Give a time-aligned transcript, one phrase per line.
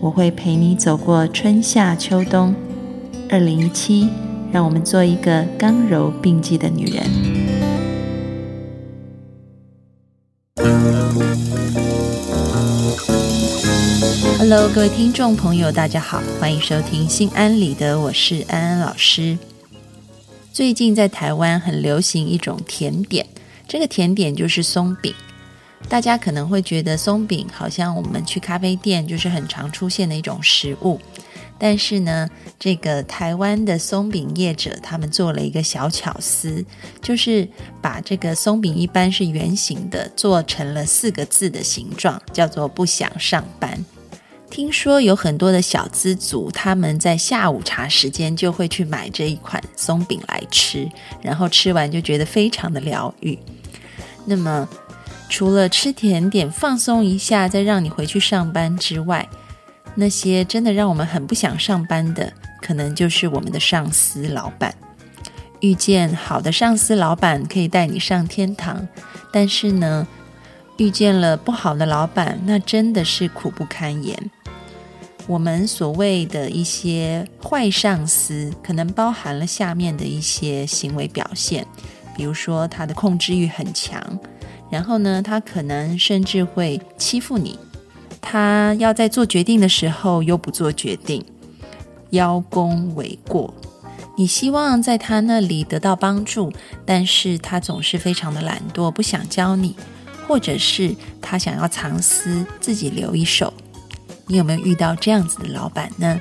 [0.00, 2.54] 我会陪你走过春夏秋冬。
[3.28, 4.08] 二零一七，
[4.52, 7.02] 让我们做一个刚柔并济的女人。
[14.38, 19.36] Hello，各位听众朋友，大家好，欢迎收听《心安理得》，我是安安老师。
[20.52, 23.26] 最近在台湾很流行一种甜点，
[23.66, 25.12] 这个甜点就是松饼。
[25.88, 31.00] 大家可能会觉得松饼好像我们去咖啡店就是很常出现的一种食物，
[31.58, 32.28] 但是呢，
[32.58, 36.64] 这个台湾的松饼业者他们做了一个小巧思，
[37.00, 37.48] 就是
[37.80, 43.84] 把这个松饼一般是圆形的，做成了四个字的形状，叫做“不想上班”。
[44.50, 50.88] 听说有很多的小资族，他们在下午茶时间就会去买这一款松饼来吃，
[51.20, 53.38] 然后吃完就觉得非常的疗愈。
[54.24, 54.68] 那么，
[55.28, 59.28] 除了吃甜点放松一下，再让你回去上班之外，
[59.94, 64.74] 那些真的让我们很不想上班的，可能就是我们的上司老板。
[65.60, 68.86] 遇见好的上司老板可以带你上天堂，
[69.32, 70.06] 但是呢，
[70.76, 74.30] 遇见了不好的老板，那真的是苦不堪言。
[75.26, 81.66] 我们所谓的一些坏上司，可能包含了下面的一些行为表现，
[82.16, 84.00] 比如说他的控制欲很强，
[84.70, 87.58] 然后呢，他可能甚至会欺负你，
[88.20, 91.24] 他要在做决定的时候又不做决定，
[92.10, 93.54] 邀功为过。
[94.16, 96.52] 你希望在他那里得到帮助，
[96.84, 99.76] 但是他总是非常的懒惰，不想教你，
[100.26, 103.54] 或者是他想要藏私，自己留一手。
[104.26, 106.20] 你有没有遇到这样子的老板呢？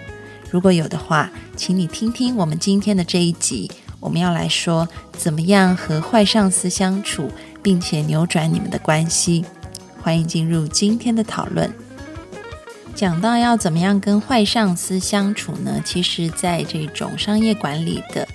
[0.50, 3.70] 如果有的话，请你听听我们今天的这一集，
[4.00, 7.30] 我们要来说怎么样和坏上司相处，
[7.68, 9.44] 并且扭转你们的关系。
[10.02, 11.70] 欢迎进入今天的讨论。
[12.96, 15.82] 讲到要怎么样跟坏上司相处呢？
[15.84, 18.26] 其实，在这种商业管理的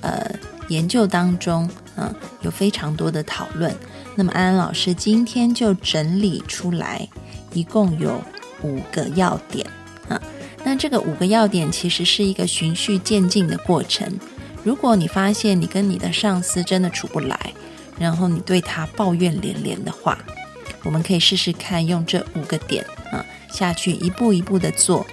[0.00, 0.28] 呃
[0.66, 3.72] 研究当中，嗯，有非常多的讨论。
[4.16, 7.08] 那么安安老师今天就整理出来，
[7.52, 8.20] 一共有。
[8.64, 9.64] 五个要点
[10.08, 10.20] 啊，
[10.64, 14.18] 那这个五个要点其实是一个循序渐进的过程。
[14.64, 17.54] 如果你发现你跟你的上司真的处不来，
[18.00, 20.18] 然后你对他抱怨连连的话，
[20.82, 25.06] 我们可以试试看用这五个点啊下去一步一步的做，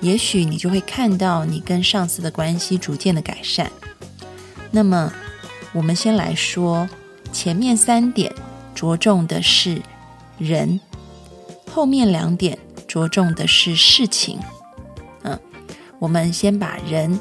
[0.00, 3.70] 也许你就会看到你跟上司的关系逐渐的改善。
[4.70, 5.12] 那么
[5.72, 6.88] 我们先来说
[7.32, 8.34] 前面三点，
[8.74, 9.80] 着重的是
[10.36, 10.80] 人，
[11.70, 12.58] 后面两点。
[12.86, 14.38] 着重的是事情，
[15.24, 15.36] 嗯，
[15.98, 17.18] 我们先把人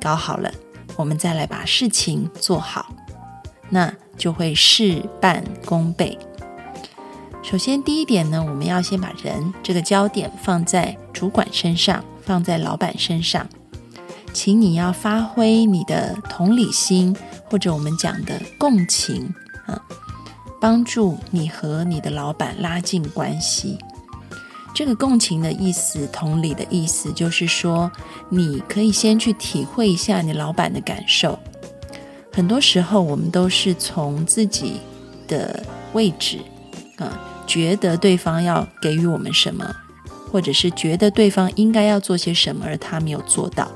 [0.00, 0.48] 搞好了，
[0.94, 2.94] 我们再来把事情做好，
[3.68, 6.18] 那就会事半功倍。
[7.42, 13.46] 首先，第一点呢，我们要先把人这个焦点放在主管身上，放在老板身上，
[14.32, 19.32] 请你要发挥你的同理心，或者我们讲的共情，
[19.66, 19.80] 啊，
[20.60, 23.78] 帮助你和你的老板拉近关系。
[24.74, 27.90] 这个共情的意思，同理的意思，就是说，
[28.28, 31.38] 你可以先去体会一下你老板的感受。
[32.36, 34.74] 很多时候，我们都是从自己
[35.26, 35.64] 的
[35.94, 36.38] 位置，
[36.98, 39.74] 啊，觉得对方要给予我们什么，
[40.30, 43.72] 或者是觉得对方应该要做些什么，而他没有做到。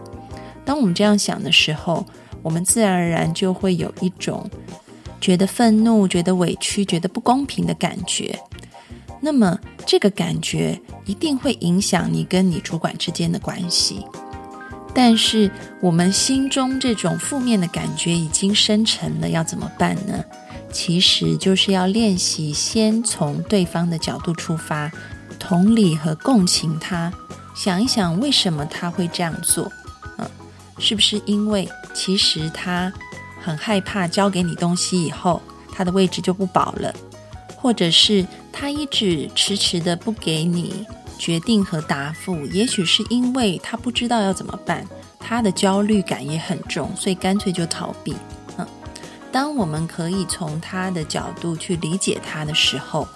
[0.63, 2.05] 当我们这样想的时候，
[2.43, 4.47] 我们自然而然就会有一种
[5.23, 8.39] 觉得愤怒、觉得委屈、觉得不公平的感觉。
[9.23, 14.05] 那么，这个感觉一定会影响你跟你主管之间的关系。
[14.93, 15.51] 但是，
[15.81, 20.25] 我们心中这种负面的感觉已经生成了，要怎么办呢？
[20.73, 24.91] 其实就是要练习先从对方的角度出发，
[25.39, 27.13] 同理和共情他，
[27.57, 29.71] 想一想为什么他会这样做。
[30.19, 30.29] 嗯，
[30.79, 32.93] 是不是因为其实他
[33.41, 35.41] 很害怕交给你东西以后，
[35.73, 36.93] 他的位置就不保了？
[37.57, 40.87] 或者是他一直迟迟的不给你
[41.21, 44.87] 决定和答复，也许是因为他不知道要怎么办，
[45.19, 48.17] 他的焦虑感也很重，所以干脆就逃避。
[48.57, 48.67] 嗯，
[49.31, 53.07] 当我们可以从他的角度去理解他的时候，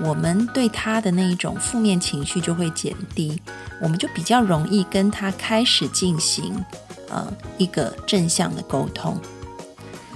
[0.00, 3.42] 我们对他的那一种负面情绪就会减低，
[3.82, 6.64] 我们就比较容易跟他开始进行
[7.08, 7.26] 呃
[7.58, 9.20] 一个正向的沟通。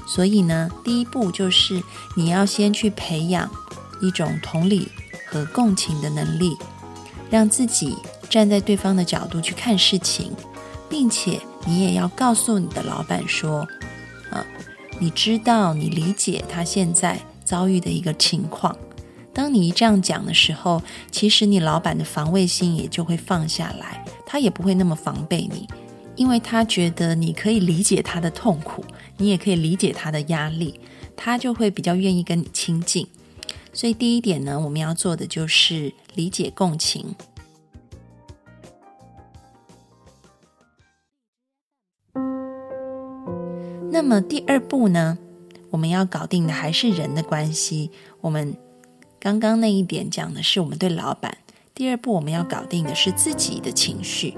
[0.07, 1.83] 所以呢，第一步就是
[2.17, 3.51] 你要先去培养
[4.01, 4.89] 一种同理
[5.27, 6.57] 和共情的能力，
[7.31, 7.97] 让自己
[8.29, 10.33] 站在对方的角度去看事情，
[10.89, 13.67] 并且你也要告诉你的老板说，
[14.31, 14.45] 啊，
[14.99, 18.77] 你知道你理解他现在遭遇的一个情况。
[19.33, 25.69] 当你一这样讲的时候，其实你老板的防卫心也就会放下来，他也不会那么防备你。
[26.17, 28.85] 因为他觉得你可以理解他的痛苦，
[29.19, 30.81] 你也可以理解他的压力，
[31.17, 33.07] 他就会比较愿意跟你亲近。
[33.79, 37.15] 所以第一点呢，我们要做的就是理解共情。
[43.93, 45.17] 那么第二步呢，
[45.71, 47.93] 我们要搞定的还是人的关系。
[48.21, 48.57] 我们
[49.21, 51.39] 刚刚那一点讲的是我们对老板，
[51.73, 54.37] 第二步我们要搞定的是自己的情绪。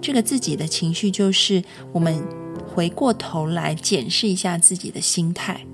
[0.00, 2.24] 这个自己的情绪，就是我们
[2.72, 5.66] 回过头来检视一下自己的心态。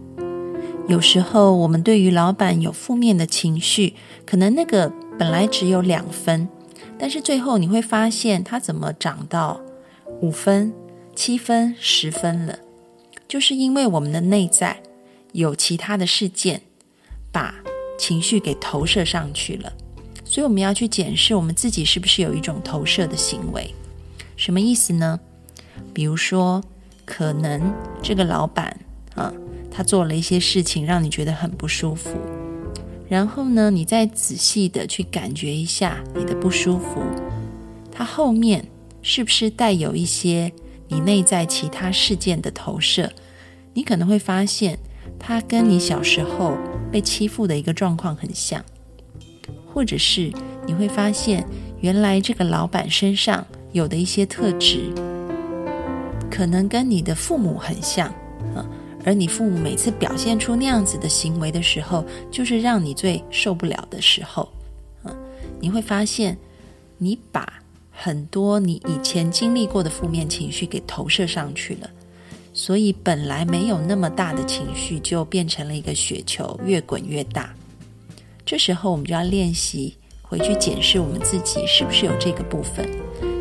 [0.87, 3.95] 有时候，我们对于老板有负面的情绪，
[4.27, 6.47] 可能那个本来只有两分，
[6.99, 9.61] 但是最后你会发现，它怎么涨到
[10.21, 10.75] 五分、
[11.17, 12.59] 七分、十分了？
[13.27, 14.83] 就是因为我们的内在
[15.33, 16.61] 有其他的事件，
[17.33, 17.55] 把
[17.99, 19.73] 情绪给投射上去了。
[20.23, 23.75] 所以，我们要去检视我们自己是不是有一种投射的行为。
[24.37, 25.19] 什么意思呢？
[25.95, 26.63] 比如说，
[27.07, 27.73] 可能
[28.03, 28.79] 这个老板
[29.15, 29.33] 啊，
[29.77, 32.11] 他做了一些事情让你觉得很不舒服，
[33.09, 37.03] 然后呢，你再仔细的去感觉一下你的不舒服，
[37.91, 38.65] 它后面
[39.03, 40.53] 是不是带有一些
[40.87, 43.13] 你内在其他事件的投射？
[43.73, 44.79] 你可能会发现，
[45.19, 46.57] 它跟你小时候
[46.93, 48.65] 被欺负的一个状况很像，
[49.73, 50.33] 或者是
[50.67, 51.45] 你会发现，
[51.81, 53.45] 原来这个老板身上。
[53.73, 54.89] 有的一些特质，
[56.31, 58.15] 可能跟你的父母很像，
[59.05, 64.49] 而你父母每次表现出那样子的行为的时候，就是让你最受不了的时候
[65.03, 65.15] 啊。
[65.61, 66.37] 你会发现，
[66.99, 67.61] 你把
[67.91, 71.91] 很多你以前经历过的负面情绪给投射上去了，
[72.53, 77.55] 所以本来没有那么大的情绪，就变成了一个雪球，越滚越大。
[78.45, 82.89] 这时候，我们就要练习回去检视我们自己是不是有这个部分。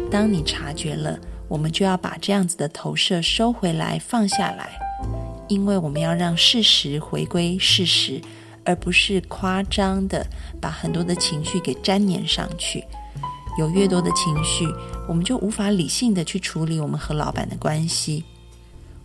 [0.10, 4.80] 当你察觉了，我们就要把这样子的投射收回来、放下来，
[5.54, 8.20] 因为我们要让事实回归事实，
[8.66, 10.26] 而不是夸张的
[10.60, 12.84] 把很多的情绪给粘黏上去。
[13.60, 14.66] 有越多的情绪，
[15.08, 18.24] 我们就无法理性的去处理我们和老板的关系。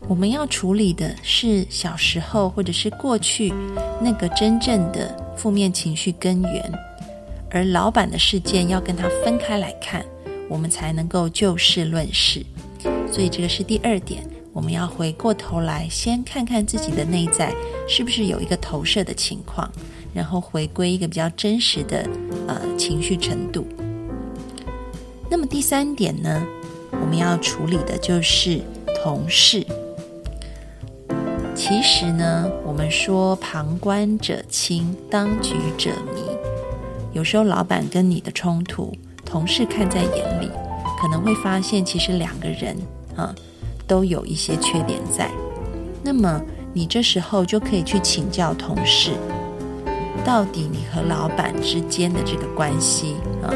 [0.06, 3.52] 我们要处理的是小时候或者是过去
[4.00, 6.72] 那个真正的负面情绪根源，
[7.50, 10.02] 而老板的事件要跟他分开来看。
[10.48, 12.42] 我们才能够就事论事，
[13.12, 14.26] 所以这个是第二点。
[14.58, 17.54] 我们要回过头来，先看看自己的内在
[17.88, 19.70] 是不是有一个投射的情况，
[20.12, 22.04] 然后回归一个比较真实的
[22.48, 23.64] 呃情绪程度。
[25.30, 26.44] 那么第三点呢，
[26.90, 28.60] 我们要处理的就是
[29.00, 29.64] 同事。
[31.54, 36.20] 其实呢，我们说旁观者清，当局者迷。
[37.12, 38.92] 有时候老板跟你的冲突。
[39.24, 40.50] 同事看在眼里，
[41.00, 42.76] 可能会发现其实两个人
[43.14, 43.32] 啊
[43.88, 45.28] 都有一些缺点在。
[46.04, 46.40] 那么
[46.72, 49.12] 你这时候就可以去请教同事，
[50.24, 53.50] 到底你和老板之间的这个关系啊，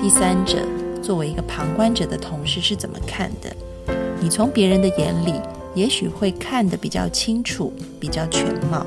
[0.00, 0.58] 第三者
[1.02, 3.50] 作为一个旁观者的同事是怎么看的？
[4.20, 5.34] 你从别人的眼里，
[5.74, 8.86] 也许会看得比较清楚，比较全貌。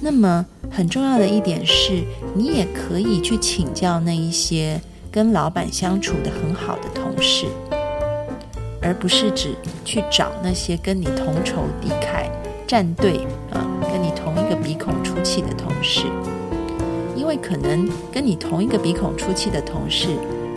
[0.00, 0.46] 那么。
[0.72, 4.80] 很重要的一点是，你也可以去请教那一些
[5.10, 7.46] 跟老板相处的很好的同事，
[8.82, 12.30] 而不是指去找那些跟你同仇敌忾、
[12.66, 13.60] 站队啊，
[13.92, 16.06] 跟你同一个鼻孔出气的同事。
[17.16, 20.08] 因为可能跟你同一个鼻孔出气的同事，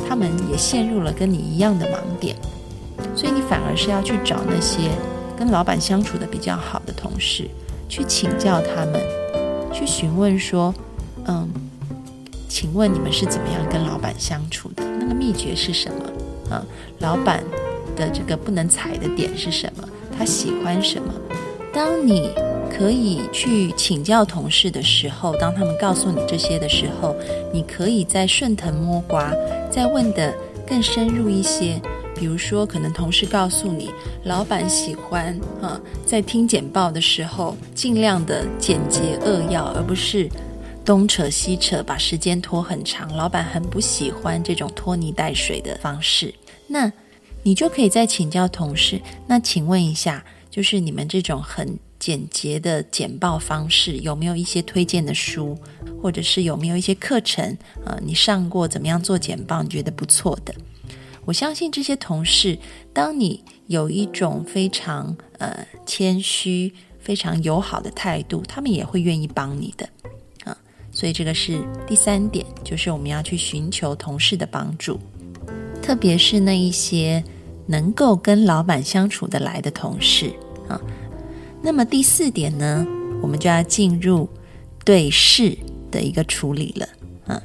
[0.08, 2.36] 他们也陷入了跟你一样的盲点，
[3.16, 4.90] 所以你反而是要去找那些
[5.38, 7.48] 跟老板相处的比较好的同事，
[7.88, 9.00] 去请教他们。
[9.72, 10.74] 去询问说，
[11.26, 11.48] 嗯，
[12.48, 14.84] 请问你们是怎么样跟老板相处的？
[15.00, 16.56] 那个秘诀是什么？
[16.56, 16.66] 啊，
[17.00, 17.44] 老板
[17.96, 19.88] 的这个不能踩的点是什么？
[20.18, 21.14] 他喜欢什么？
[21.74, 22.30] 当你
[22.70, 27.16] 可以去请教同事的时候，当他们告诉你这些的时候，
[27.52, 29.34] 你可以再顺藤摸瓜，
[29.72, 30.34] 再问的
[30.68, 31.82] 更深入一些。
[32.16, 33.90] 比如说，可能同事告诉你，
[34.24, 40.30] 老板喜欢啊，在听简报的时候尽量的简洁扼要，而不是
[40.86, 46.32] 东扯西扯，把时间拖很长，老板很不喜欢这种拖泥带水的方式。
[46.68, 46.90] 那
[47.44, 55.58] 你就可以再请教同事，那请问一下，就是你们这种很简洁的简报方式，有没有一些推荐的书，
[56.02, 57.58] 或者是有没有一些课程？
[57.86, 59.62] 呃，你上过怎么样做简报？
[59.62, 60.56] 你觉得不错的？
[61.26, 62.58] 我相信这些同事，
[62.92, 69.88] 当你有一种非常呃谦虚、非常友好的态度，他们也会愿意帮你的。
[70.96, 75.00] 所以这个是第三点，就是我们要去寻求同事的帮助，
[75.84, 77.24] 特别是那一些
[77.68, 80.32] 能够跟老板相处的来的同事
[80.68, 80.82] 啊。
[81.62, 82.88] 那么第四点呢，
[83.22, 84.28] 我们就要进入
[84.84, 85.56] 对事
[85.92, 86.88] 的一个处理了
[87.28, 87.42] 啊。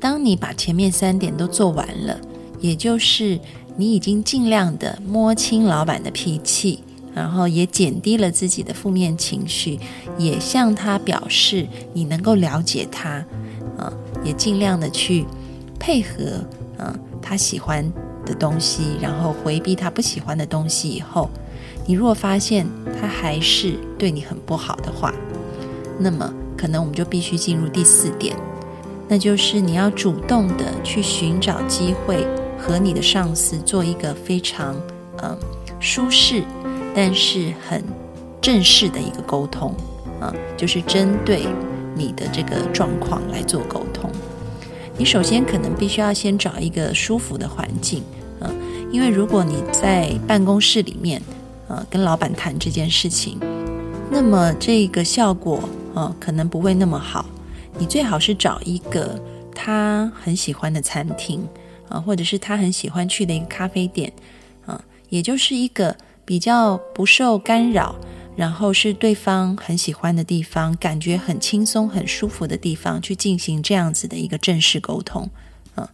[0.00, 2.18] 当你把前面三点都做完了，
[2.60, 3.38] 也就是
[3.76, 6.84] 你已经尽量的摸清老板的脾气。
[7.14, 9.78] 然后也减低了自己的负面情绪，
[10.16, 13.22] 也向他表示你能够了解他，
[13.76, 13.92] 啊，
[14.24, 15.26] 也尽量的去
[15.78, 16.42] 配合，
[16.78, 17.88] 啊，他喜欢
[18.26, 20.88] 的东西，然后回避他不喜欢的东西。
[20.88, 21.30] 以后，
[21.86, 22.66] 你如果发现
[23.00, 25.14] 他还是对你很不好的话，
[25.98, 28.36] 那么可能我们就必须进入第四点，
[29.08, 32.26] 那就是你要主动的去寻找机会
[32.58, 34.74] 和你的上司做一个非常
[35.22, 35.38] 嗯
[35.80, 36.42] 舒适。
[36.94, 37.82] 但是很
[38.40, 39.74] 正式的一个沟通
[40.20, 41.46] 啊，就是针对
[41.94, 44.10] 你的这个状况来做沟通。
[44.98, 48.02] 你首先可能必须要先找一个舒服的环境
[48.40, 48.54] 嗯，
[48.90, 51.20] 因为如果你在办公室里面
[51.68, 53.38] 啊跟老板谈这件事情，
[54.10, 57.24] 那么这个效果嗯可能不会那么好。
[57.78, 59.18] 你最好是找一个
[59.54, 61.46] 他很喜欢的餐厅
[61.88, 64.12] 啊，或者是他很喜欢去的一个咖啡店
[64.66, 65.96] 啊，也就是一个。
[66.24, 67.96] 比较不受干扰，
[68.36, 75.28] 然后是对方很喜欢的地方，感觉很轻松、很舒服的地方，去进行这样子的一个正式沟通。
[75.76, 75.88] 嗯，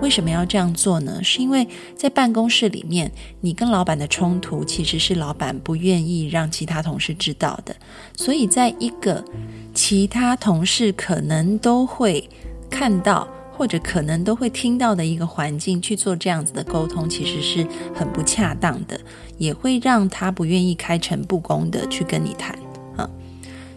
[0.00, 1.22] 为什么要这样做呢？
[1.24, 1.66] 是因为
[1.96, 7.74] 在办公室里面，你跟老板的冲突其实是老板不愿意让其他同事知道的，
[8.16, 9.24] 所以在一个
[9.74, 12.28] 其他同事可能都会
[12.70, 13.28] 看到。
[13.58, 18.98] 或者可能都会听到的一个环境去做这样子的沟通，其实是很不恰当的，
[19.36, 22.56] 也会让他不愿意开诚布公的去跟你谈
[22.96, 23.10] 啊。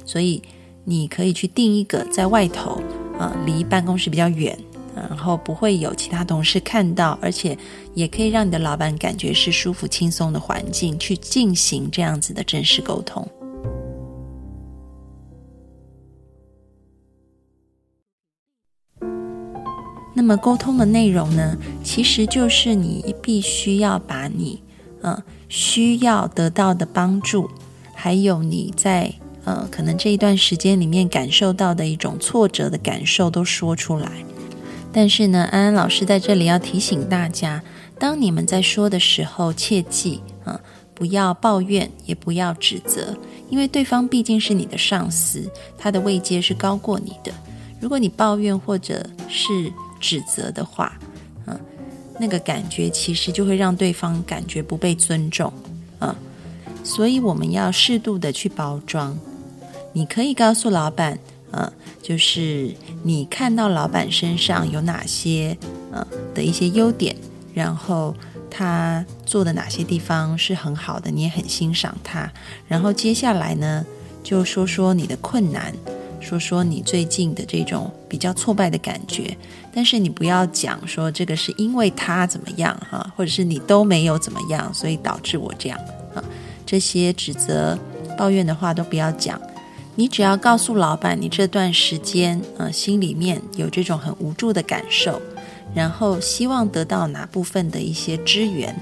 [0.05, 0.39] 所以
[0.85, 2.79] 你可以去定一个在外头
[3.17, 4.55] 啊，离办公室比较远，
[4.95, 7.57] 然后不会有其他同事看到，而且
[7.95, 13.27] 也可以让你的老板感觉是舒服轻松的环境去进行这样子的正式沟通。
[20.13, 24.61] 那么沟通的内容呢，其实就是你必须要把你，
[25.01, 27.49] 呃，需要得到的帮助，
[27.93, 29.13] 还有你在
[29.45, 34.11] 呃可能这一段时间里面感受到的一种挫折的感受都说出来。
[34.91, 37.63] 但是呢，安安老师在这里要提醒大家，
[37.97, 40.59] 当你们在说的时候，切记啊，
[40.93, 43.15] 不要抱怨，也不要指责，
[43.49, 47.31] 因为对方毕竟是你的上司，他的位阶是高过你的。
[47.79, 50.91] 如果你抱怨或者是指责的话，
[51.45, 51.57] 嗯，
[52.19, 55.53] 那个感觉其实就会让对方感觉不被尊重，
[55.99, 56.13] 嗯，
[56.83, 59.17] 所以我们要适度的去包装。
[59.93, 61.19] 你可以告诉老板，
[61.51, 65.57] 嗯，就是你看到老板身上有哪些，
[65.93, 67.15] 嗯的一些优点，
[67.53, 68.15] 然后
[68.49, 72.31] 他做的哪些地方是很好的，你也很欣赏他。
[72.67, 73.85] 然后接下来呢，
[74.23, 75.73] 就说说你的困难。
[76.21, 79.35] 说说你最近的这种比较挫败的感觉，
[79.73, 85.77] 但是你不要讲说这个是因为他怎么样哈，或者是你都没有怎么样，所以导致我这样
[86.13, 86.23] 啊，
[86.65, 87.77] 这些指责、
[88.17, 89.41] 抱怨的话都不要讲。
[89.95, 95.21] 你只要告诉老板，你这段时间呃心里面有这种很无助的感受，
[95.73, 98.73] 然后希望得到哪部分的一些支援，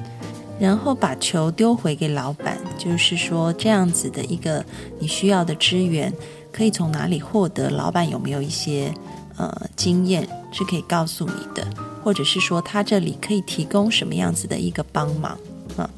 [0.59, 4.63] 然后把球丢回给老板，就是说这样子的一个
[4.99, 6.13] 你需要的支援。
[6.59, 7.69] 可以从哪里获得？
[7.69, 8.93] 老板有没有一些
[9.37, 11.65] 呃经验是可以告诉你的，
[12.03, 15.39] 或者是说他这里可以提供什么样子的一个帮忙
[15.77, 15.89] 啊？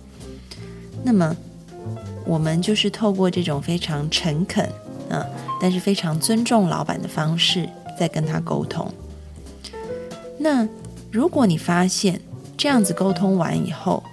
[1.03, 1.36] 那么
[2.25, 4.63] 我们就是透过这种非常诚恳
[5.10, 5.25] 啊，
[5.60, 7.68] 但是非常尊重老板的方式
[8.00, 8.88] 在跟他沟通。
[10.38, 10.68] 那
[11.12, 12.22] 如果你发现
[12.56, 14.03] 这样子沟通完以后，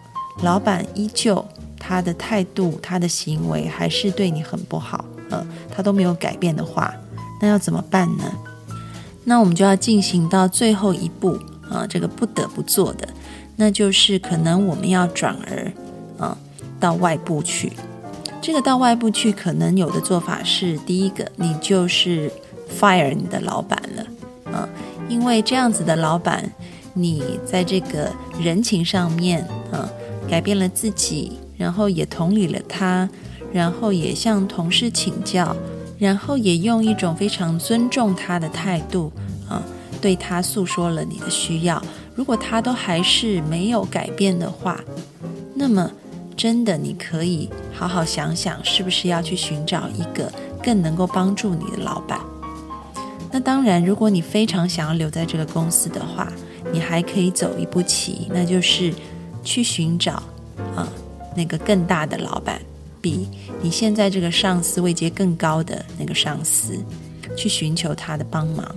[0.43, 1.45] 老板依旧
[1.78, 5.05] 他的态度、他的行为还是对你很不好。
[5.30, 6.94] 呃，他都没有改变的话，
[7.40, 8.25] 那要怎么办呢？
[9.25, 11.38] 那我们就要进行到最后一步
[11.70, 13.08] 啊，这个不得不做的，
[13.56, 15.73] 那就是可能我们要转而
[16.18, 16.37] 啊
[16.80, 17.73] 到外部去。
[18.40, 22.30] 这个到外部去，可能有的做法是：第一个，你就是
[22.80, 24.68] fire 你的老板了，啊，
[25.08, 26.50] 因为这样子的老板，
[26.94, 29.90] 你在这个人情上面，啊，
[30.30, 33.06] 改变了自己，然后也同理了他，
[33.52, 35.57] 然后也向同事请教，
[35.99, 39.12] 然后也用一种非常尊重他的态度，
[39.49, 39.62] 啊，
[40.00, 41.83] 对他诉说了你的需要。
[42.14, 44.81] 如果他都还是没有改变的话，
[45.55, 45.90] 那么
[46.37, 52.21] 真的你可以好好想想，是不是要去寻找一个更能够帮助你的老板。
[53.31, 56.33] 那当然，如果你非常想要留在这个公司的话，
[56.73, 58.93] 你还可以走一步棋，那就是
[59.45, 60.14] 去寻找
[60.75, 60.88] 啊
[61.37, 62.61] 那个更大的老板，
[63.00, 63.28] 比
[63.62, 66.78] 你现在这个上司位阶更高的那个上司，
[67.37, 68.75] 去寻求他的帮忙。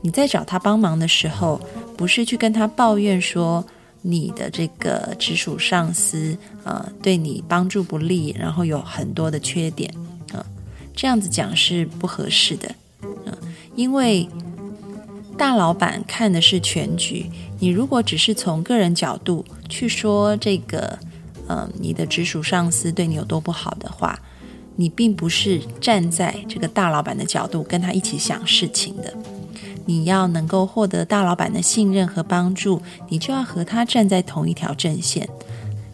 [0.00, 1.60] 你在找他帮忙的时候。
[1.94, 3.64] 不是去跟他抱怨说
[4.00, 9.92] 你的这个直属上司呃对你帮助不利，然后有很多的缺点
[10.32, 10.44] 啊，
[10.96, 12.74] 这样子讲是不合适的
[13.24, 13.30] 啊，
[13.76, 14.28] 因为
[15.38, 17.30] 大老板看的是全局，
[17.60, 20.98] 你如果只是从个人角度去说这个
[21.46, 24.18] 呃你的直属上司对你有多不好的话，
[24.76, 29.12] 你并不是站在这个大老板的角度跟他一起想事情的。
[29.84, 35.28] 你要能够获得大老板的信任和帮助，你就要和他站在同一条阵线，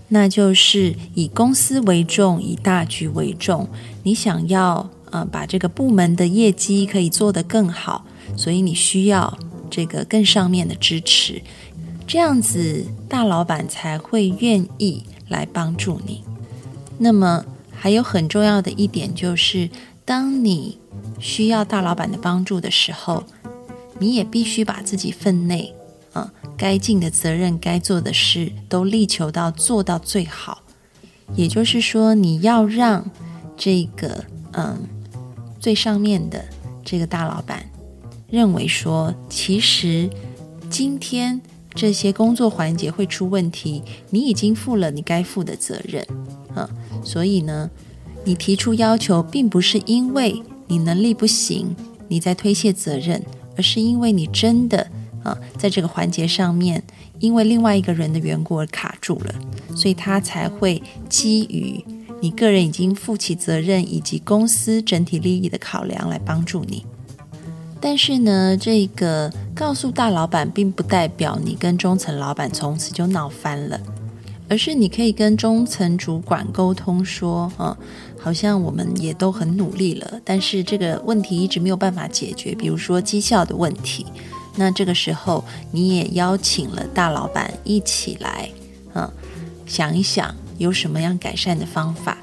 [0.08, 3.66] 那就是以公司为重，以大局为重。
[4.02, 8.04] 你想要呃把这个部门的业绩可以做得更好，
[8.36, 9.38] 所以你需要
[9.70, 11.40] 这个更上面的支持，
[12.06, 16.22] 这样子大老板才会愿意来帮助你。
[16.98, 19.70] 那么还有很重要的一点就是，
[20.04, 20.78] 当你
[21.18, 23.24] 需要大老板的帮助的时候。
[24.00, 25.74] 你也必须把自己分内，
[26.12, 30.62] 啊，该尽的责任、该做的事，都力求到做到最好。
[31.34, 33.04] 也就是说，你要让
[33.56, 34.86] 这个嗯
[35.58, 36.44] 最上面的
[36.84, 37.68] 这个大老板
[38.30, 40.08] 认为说，其实
[40.70, 41.40] 今天
[41.74, 46.06] 这些工作环节会出问题，你已经负了你该负的责任，
[46.54, 46.68] 啊，
[47.04, 47.70] 所以呢，
[48.24, 51.74] 你提出要求，并不是因为你能力不行，
[52.08, 53.22] 你在推卸责任。
[53.56, 54.88] 而是因为你真的
[55.24, 56.80] 啊，在这个环节上面，
[57.18, 59.34] 因为另外一个人的缘故而卡住了，
[59.74, 61.84] 所以他才会基于
[62.20, 66.86] 你个人已经负起责任以及公司整体利益的考量来帮助你。
[67.80, 73.80] 但是呢，这个告诉大老板，并不代表你跟中层老板从此就闹翻了。
[74.50, 77.76] 而是你可以跟中层主管沟通说，嗯，
[78.18, 84.06] 好像我们也都很努力了，但是这个问题一直没有办法解决，比如说绩效的问题。
[84.56, 88.48] 那这个时候你也邀请了大老板一起来，
[88.94, 89.08] 嗯，
[89.66, 92.16] 想一想有什么样改善的方法。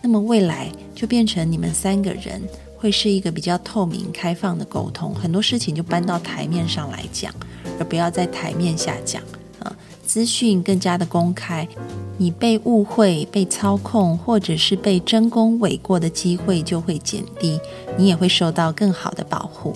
[0.00, 2.40] 那么未来就变成你们三个人
[2.78, 7.34] 会是一个比较透明、开放的沟通，很多事情就搬到台面上来讲，
[7.78, 9.20] 而不要在台面下讲
[9.60, 9.76] 啊。
[10.06, 11.68] 资讯更加的公开，
[12.16, 17.60] 你被误会、被操控，或者是被真功伪过的机会就会减低，
[17.98, 19.74] 你也会受到更好的保护。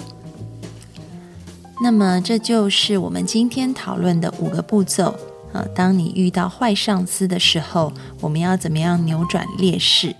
[1.82, 5.14] 那么，这就是我们今天讨论的五个步骤
[5.52, 5.66] 啊。
[5.74, 10.14] 当你遇到坏上司的时候，我们要怎么样扭转劣势，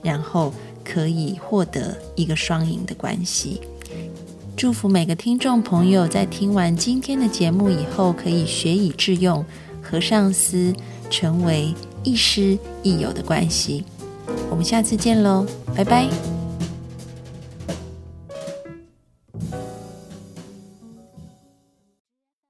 [0.00, 0.54] 然后
[0.90, 3.60] 可以获得一个双赢的关系？
[4.56, 9.44] 祝福每个听众朋友在听完今天的节目以后，可以学以致用，
[9.82, 10.74] 和上司
[11.10, 11.72] 成为
[12.02, 13.84] 亦师亦友的关系。
[14.50, 15.46] 我们下次见喽，
[15.76, 16.27] 拜拜。